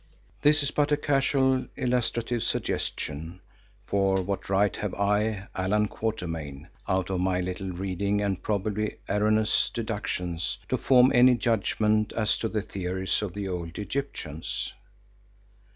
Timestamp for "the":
12.49-12.63, 13.35-13.47